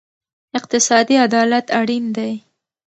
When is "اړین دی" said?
1.79-2.33